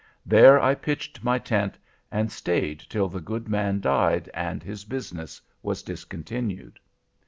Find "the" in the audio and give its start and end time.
3.07-3.21